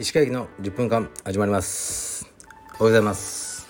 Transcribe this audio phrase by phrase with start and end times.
[0.00, 2.26] 石川駅の10分間始まります。
[2.26, 3.68] おはようございます。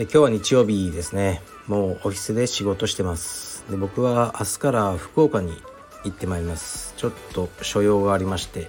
[0.00, 1.42] え今日は日曜日ですね。
[1.68, 3.64] もうオフィスで仕事してます。
[3.70, 5.52] で僕は明日から福岡に
[6.04, 6.94] 行ってまいります。
[6.96, 8.66] ちょっと所用がありまして。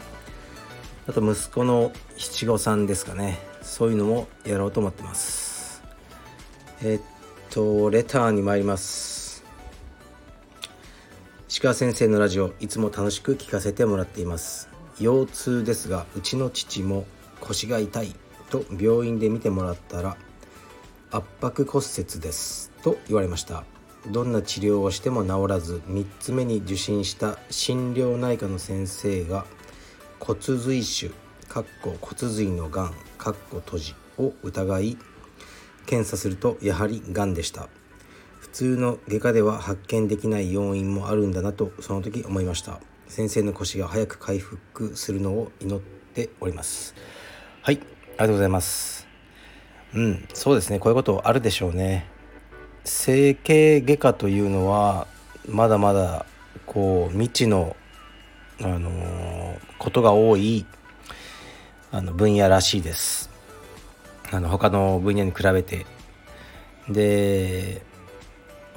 [1.08, 3.40] あと息子の七五三ですかね。
[3.64, 5.82] そういうのもやろうと思ってます。
[6.84, 9.25] えっとレターに参ります。
[11.66, 14.70] 川先生のラジオいつも楽しく聞かせてもらっています。
[15.00, 17.08] 腰痛ですがうちの父も
[17.40, 18.16] 腰が痛い
[18.52, 20.16] と病院で見てもらったら
[21.10, 23.64] 圧迫骨折ですと言われました。
[24.12, 29.48] どんな治療をしても治らず3つ目に受診した心療内科の先生が
[30.20, 31.12] 骨髄腫
[31.50, 34.98] かっこ骨髄のがんかっこ閉じを疑い
[35.88, 37.70] 検査するとやはりがんでした。
[38.56, 42.80] 通の外科では発見できない要因もあるんだなとその時思いました。
[43.10, 46.96] 先生の腰が早く回復するのを祈っております。
[47.62, 49.08] はいありがとうございます。
[49.94, 50.80] うんそうですね。
[50.80, 52.08] こういうことあるでしょうね。
[52.86, 55.08] 整形外科というのは
[55.50, 56.26] まだまだ
[56.66, 57.76] こう未知の
[58.62, 60.66] あのー、ことが多い
[61.92, 63.30] あの分野らしいです。
[64.32, 65.86] あの他の分野に比べて。
[66.88, 67.82] で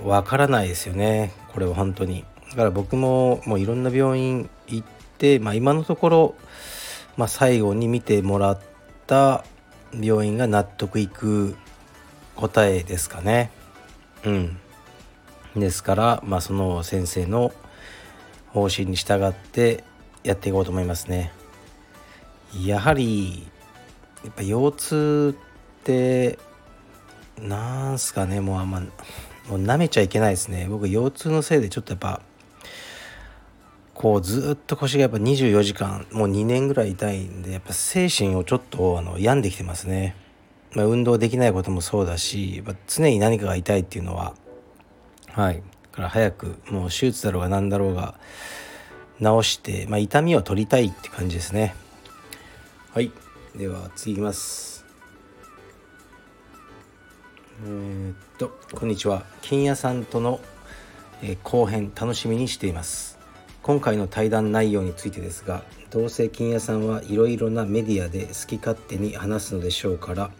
[0.02, 1.32] わからないですよね。
[1.52, 2.24] これは本当に。
[2.50, 4.86] だから僕ももういろんな病院行っ
[5.18, 6.34] て、まあ、今のところ、
[7.16, 8.60] まあ、最後に見てもらっ
[9.06, 9.44] た
[10.00, 11.56] 病院が納得いく
[12.36, 13.50] 答えですかね。
[14.24, 14.58] うん。
[15.56, 17.52] ですから、まあ、その先生の
[18.48, 19.84] 方針に従って
[20.22, 21.32] やっていこうと思いますね。
[22.64, 23.46] やはり
[24.24, 25.36] やっぱ腰痛
[25.80, 26.38] って
[27.40, 28.82] なんすかねもうあんま
[29.48, 30.66] もう舐めちゃいけないですね。
[30.68, 32.20] 僕腰痛のせいでちょっとやっぱ
[33.94, 40.14] こうずっと腰がやっぱ24時間もう2年ぐらい痛いんでやっぱ精神をちょっとあの病んできてますね、
[40.72, 44.34] まあ、運動できないこともそうだし、まあ、常に何かが痛いっていうのは
[45.32, 45.62] はい。
[45.92, 48.14] から早くもう手術だろうが何だろうが
[49.20, 51.74] 治して、まあ、痛みを取りたいって感じですね。
[52.92, 53.10] はい。
[53.56, 54.84] では次いきます。
[57.64, 59.24] えー、っとこんにちは。
[59.42, 60.38] 金屋さんとの、
[61.22, 63.18] えー、後編楽しみにしています。
[63.62, 70.30] 今回の対談内容についてですがどうせ金屋さんはいろいろなメディアで好き勝手に話すのでしょうから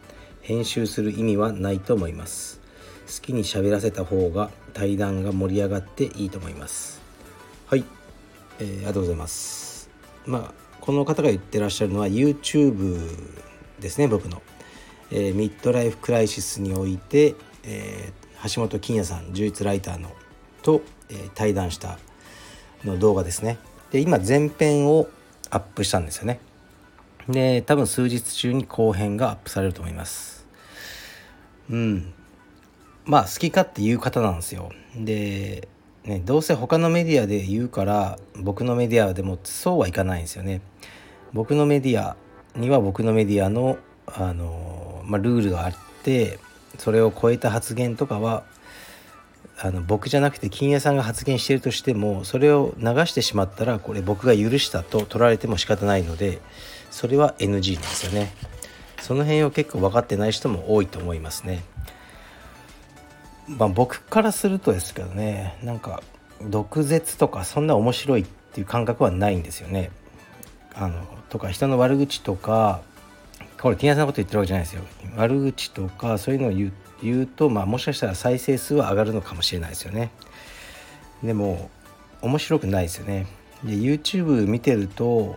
[0.43, 2.61] 編集する意味はないと思います。
[3.09, 7.03] 好きに喋らせた方が対談が盛り上がっていいと思います。
[7.67, 7.85] はい。
[8.61, 9.91] えー、ありがとうございます。
[10.25, 13.01] まあこの方が言ってらっしゃるのは YouTube
[13.81, 14.41] ですね僕の、
[15.11, 17.35] えー、ミッドライフクライシスにおいて、
[17.69, 20.11] えー、橋本金也さん充実ライターの
[20.63, 20.81] と、
[21.11, 21.99] えー、対談した
[22.85, 23.59] の動画ですね。
[23.91, 25.09] で今前編を
[25.51, 26.41] アップしたんですよね。
[27.29, 30.47] で多分数日中に後編がアップされると思います。
[31.71, 32.15] うん。
[33.05, 34.71] まあ好き勝手言う方なんですよ。
[34.97, 35.69] で
[36.05, 40.63] ね、どうせ他のメディアで言うから僕のメディアでもそうはいかないんですよね。
[41.35, 42.17] 僕のメディア
[42.57, 46.39] には僕のメディアのあの、まあ、ルールがあって
[46.77, 48.45] それを超えた発言とかは
[49.61, 56.41] あの僕じゃなくて金谷さんが発言してるとしてもそれを流してしまったらこれ僕が許したと取られても仕方ないので
[56.91, 58.33] それは NG なんですよね。
[59.01, 61.65] その辺を結構分かってない人も多いと思いますね。
[63.49, 66.03] まあ、僕からするとですけどねなんか
[66.43, 69.91] 毒舌とかそんな面白いっていう感覚はないんですよね。
[70.75, 72.81] あのとか人の悪口とか
[73.61, 74.83] これ金谷さんのこと言ってるわけじゃないですよ。
[75.17, 80.11] 悪口とかそういうのを言う言うと、まあ、もしかしたら再生数は上がるのかもしれないですよね。
[81.23, 81.71] でも
[82.23, 83.27] 面白くないですよね。
[83.65, 85.37] で YouTube 見てると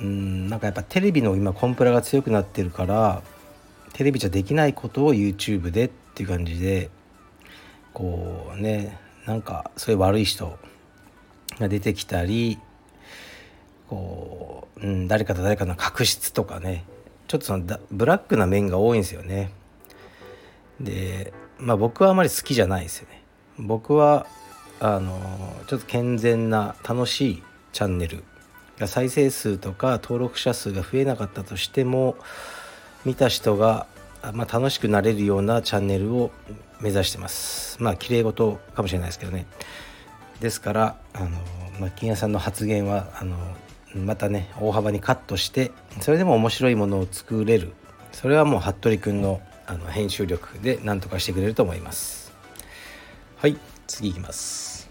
[0.00, 3.22] うんなんかやっぱテレビの今コンプラが強くなってるから
[3.92, 6.90] テレビじゃできないことを YouTube でっていう感じで
[7.92, 10.58] こうねなんかそういう悪い人
[11.58, 12.58] が出てきたり
[13.88, 16.84] こう、うん、誰かと誰かの確執とかね
[17.30, 19.52] ちょっとそのブラックな面が多いんですよね。
[20.80, 23.22] でまあ僕はあまり好きじゃないですよね。
[23.56, 24.26] 僕は
[24.80, 25.16] あの
[25.68, 27.42] ちょっと健全な楽しい
[27.72, 28.24] チャンネル
[28.80, 32.16] が再生数とか登録者数が増えなかったとしても
[33.04, 33.86] 見た人が
[34.34, 36.30] まあ、楽しくなれるようなチャンネルを
[36.80, 39.46] 目指してますまあ綺麗事かもしれないですけどね
[40.40, 41.30] ですからあの、
[41.80, 43.36] まあ、金谷さんの発言はあの
[43.94, 47.72] またね大幅にカットしてそれでも面白いものを作れる。
[48.12, 52.32] それはもう服部君のあの編集力で何とかしてくれると思います。
[53.36, 53.56] はい
[53.86, 54.90] 次いきます。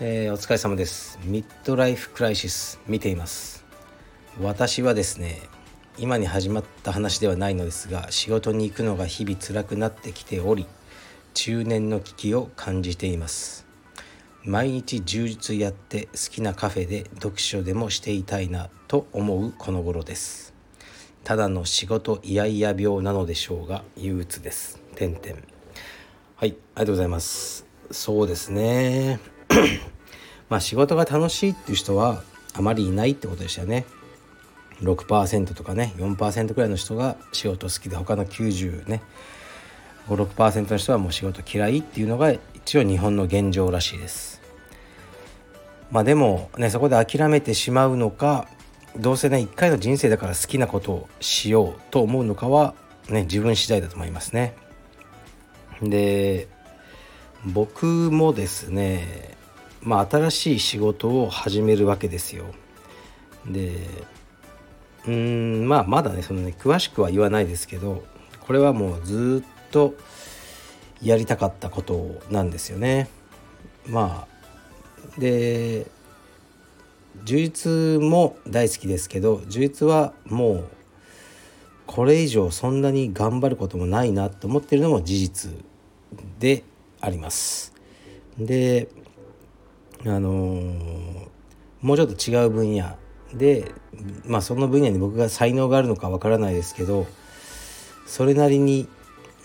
[0.00, 1.18] えー、お疲れ様です。
[1.24, 3.64] ミッドライフクライシス見ています。
[4.40, 5.42] 私はですね
[5.98, 10.66] 今に始まった話ではないのですが仕事に行くのが日々辛くなってきており
[11.34, 13.67] 中年の危機を感じています。
[14.48, 20.54] 毎日充実やって好きなカフェで読書でもしていたいなと思うこの頃です。
[21.22, 24.80] ただの仕事イヤイヤ病なのでしょうが憂鬱です。
[24.94, 25.26] 点々
[26.36, 27.66] はいありがとうございます。
[27.90, 29.20] そうですね。
[30.48, 32.22] まあ仕事が楽しいっていう人は
[32.54, 33.84] あまりいないってことでしたよね。
[34.80, 39.02] 6%とかね4%くらいの人が仕事好きで他の90ね
[40.06, 44.37] 56%の人はもう仕事嫌いっていうのが一応日本の現状らしいです。
[45.90, 48.46] まあでもねそこで諦めてしまうのか
[48.96, 52.74] どうせね一回の人生だから好きなことをしようと思うのかは
[53.08, 54.54] ね自分次第だと思いますね。
[55.82, 56.48] で
[57.44, 59.36] 僕もですね
[59.80, 62.46] まあ新しい仕事を始めるわけですよ。
[63.46, 63.86] で
[65.06, 68.04] うんまあまだねそのね詳しくは言わないですけど
[68.40, 69.94] これはもうずっと
[71.00, 73.08] やりたかったことなんですよね。
[73.86, 74.37] まあ
[75.18, 75.86] で
[77.24, 80.68] 充実も大好きですけど充実はもう
[81.86, 85.50] これ以上そんなに頑張ることもないなと思ってるのも事実
[86.38, 86.62] で
[87.00, 87.74] あります。
[88.38, 88.88] で
[90.04, 91.28] あのー、
[91.80, 92.96] もうちょっと違う分野
[93.34, 93.72] で
[94.24, 97.06] まあその分野に僕が才能があるのかわからないですけど
[98.06, 98.88] それなりに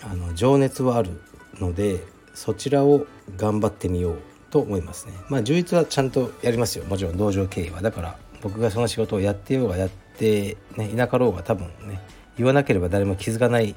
[0.02, 1.20] あの情熱はある
[1.58, 2.00] ので
[2.34, 3.06] そちらを
[3.36, 4.18] 頑張ってみよう
[4.54, 5.14] と思いますね。
[5.28, 6.84] まあ充実はちゃんとやりますよ。
[6.84, 7.82] もちろん道場経営は。
[7.82, 12.00] だから僕がその仕事をやってようがやってねいなかろうが多分ね
[12.36, 13.74] 言わなければ誰も気づかない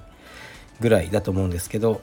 [0.80, 2.02] ぐらいだと思うんですけど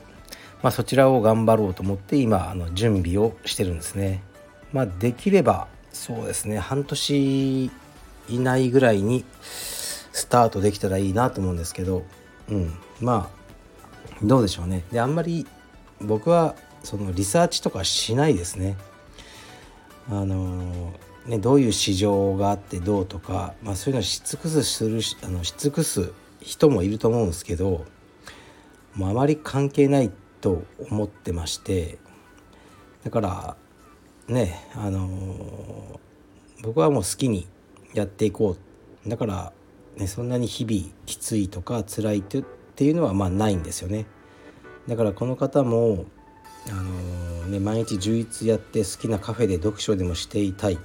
[0.60, 4.24] まあそちらを頑張ろうと思って今あの準備をしてるんですね。
[4.72, 6.58] まあできればそうですね。
[6.58, 7.70] 半年い
[8.28, 12.02] ないぐらいにスタートできたらいいなと思うんですけど、
[12.48, 14.82] うん、まあどうでしょうね。
[14.90, 15.46] であんまり
[16.00, 18.76] 僕はそのリサーチとかしないですね。
[20.08, 20.92] あの
[21.26, 27.86] ねどういう市場があってどうとか、まあ、そういうのし尽くすするあのし尽くす人もいると思うんですけど
[28.94, 30.10] もうあまり関係ない
[30.40, 31.98] と思ってまして
[33.02, 33.56] だから
[34.28, 36.00] ねあの
[36.62, 37.46] 僕はもう好きに
[37.94, 38.56] やっていこ
[39.06, 39.52] うだから、
[39.96, 44.06] ね、そんなに日々きついとか辛いっていうのはまあないんですよね
[44.86, 46.04] だからこの方も
[46.70, 50.78] あのー、ね、毎日充実やって好きなカフェで読書でもしていたい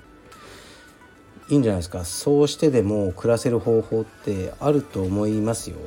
[1.49, 5.77] いいんじゃないですかそうしてでも暮らせる方法ってあると思いますよ。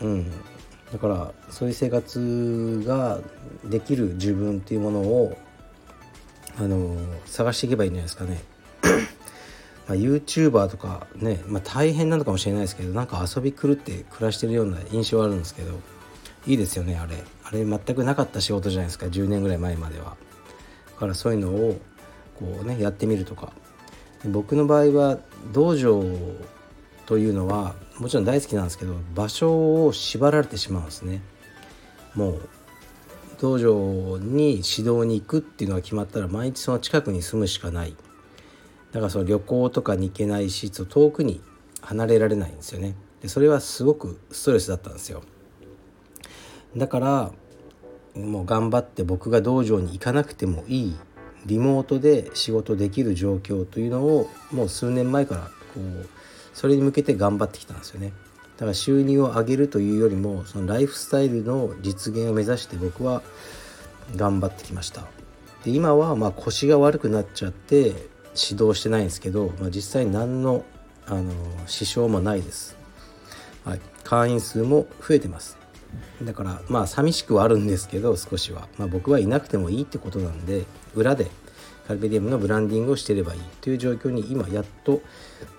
[0.00, 0.30] うん、
[0.92, 3.20] だからそういう生活が
[3.64, 5.38] できる自分っていうものを
[6.58, 8.42] あの探していけばいいんじゃないですかね。
[9.86, 15.72] まあ、YouTuber とかね、まあ、大変なのかもしれないですけどなんか遊び狂って暮らしてるような印象あるんですけど
[16.46, 17.16] いいですよねあれ
[17.52, 19.06] れ全くなかった仕事じゃないですか。
[19.06, 20.16] 10年ぐらい前までは。
[20.94, 21.78] だからそういうのを
[22.38, 23.52] こうねやってみるとか。
[24.24, 25.18] 僕の場合は
[25.52, 26.04] 道場
[27.06, 31.22] というのはもちろん大好きなんですけど場所を縛られてしまうんですね。
[32.14, 32.48] もう
[33.40, 37.96] 道場に指導に行くっていうのが決まったら毎日その近くに住むしかない。
[38.92, 41.40] だからその旅行とかに行けないし遠くに
[41.80, 42.94] 離れられないんですよね。
[43.20, 45.22] でそれはすごくストレスだったんですよ。
[46.76, 47.32] だから
[48.14, 50.96] もう頑張って僕が道場に行かなくてもいい
[51.46, 55.40] リモートで仕事できる状況というのをもう数年前から
[55.74, 56.08] こう
[56.52, 58.12] それに向けて頑張ってきたんですよね。
[58.56, 63.22] だから収入を上げるというよりもそのライフスタイルの実現を目指して僕は
[64.14, 65.06] 頑張ってきました。
[65.64, 70.64] で今はまあ腰が悪くなっちゃって指導してないんですけど、まあ、実際何の
[71.06, 71.32] あの
[71.66, 72.76] 支障もないです、
[73.64, 75.61] はい、会員数も増えてます。
[76.22, 81.30] だからまあ寂しくはあるんですけど少しは、まあ、僕はいなくてもいいってことなんで裏で
[81.86, 85.02] カルペディウムのブランディングをしてればいいという状況に今やっと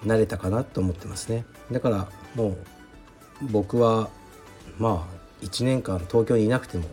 [0.06, 1.46] 慣れたかなと思ってますね。
[1.72, 2.58] だからもう
[3.42, 4.10] 僕は
[4.78, 6.86] まあ1年間東京にいなくても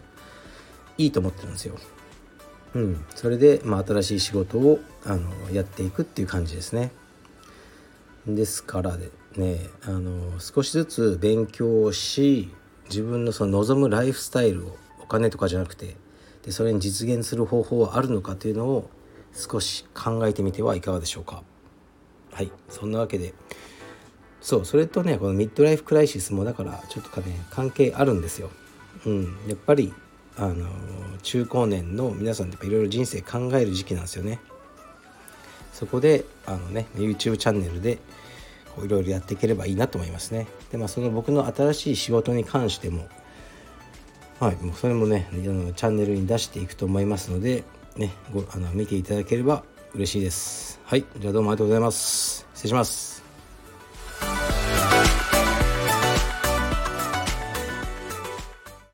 [0.99, 1.76] いいと思ってるんですよ。
[2.75, 3.04] うん。
[3.14, 6.90] それで、まあ、新しい仕事をあのやっていくっていう感じですね。
[8.26, 12.50] ですからでねあの少しずつ勉強し
[12.90, 15.97] 自分のその望むライフスタイルをお金とかじゃなくて
[16.42, 18.90] でそれに実現する方法はあるのかというのを
[19.32, 21.42] 少し考えてみてはいかがでしょうか。
[22.32, 22.50] はい。
[22.68, 23.35] そんなわけで。
[24.40, 28.50] そうそれとねこのミッドライフクライシスもだからちょっとかね関係あるんですよ。
[29.06, 29.25] うん。
[29.47, 29.92] やっぱり
[30.37, 30.66] あの
[31.23, 34.40] 中高年の皆さんっていろいろ人生考える時期なんですよね。
[35.73, 37.99] そこであのね YouTube チャンネルで
[38.84, 40.46] いろいろやっていければいいなと思いますね。
[40.70, 43.08] でまあその僕の新しい仕事に関しても
[44.38, 47.64] はいもうそれもねあのチャンネルに出していくと思いますので
[47.96, 49.62] ねごあの見ていただければ
[49.94, 50.80] 嬉しいです。
[50.84, 52.46] はいじゃあどうもありがとうございます。
[52.54, 53.19] 失礼します。